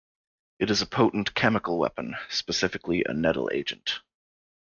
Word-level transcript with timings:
It 0.57 0.71
is 0.71 0.81
a 0.81 0.87
potent 0.87 1.35
chemical 1.35 1.77
weapon, 1.77 2.15
specifically 2.27 3.03
a 3.07 3.13
nettle 3.13 3.51
agent. 3.53 3.99